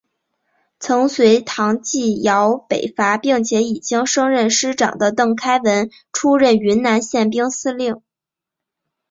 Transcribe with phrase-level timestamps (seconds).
[0.79, 8.01] 曾随唐继尧北伐并且已经升任师长的郑开文出任云南宪兵司令。